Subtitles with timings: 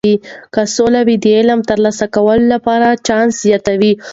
[0.53, 3.93] که سوله وي، د علم د ترلاسه کولو لپاره چانس زیات دی.